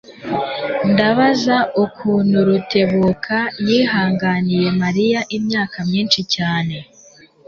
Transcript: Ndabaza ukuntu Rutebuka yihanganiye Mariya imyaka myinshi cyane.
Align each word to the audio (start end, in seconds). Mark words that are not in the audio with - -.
Ndabaza 0.91 1.57
ukuntu 1.83 2.37
Rutebuka 2.47 3.37
yihanganiye 3.67 4.67
Mariya 4.81 5.19
imyaka 5.37 5.77
myinshi 5.89 6.21
cyane. 6.35 6.75